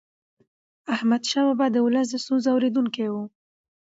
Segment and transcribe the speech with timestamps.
[0.95, 3.15] احمدشاه بابا د ولس د ستونزو اورېدونکی و.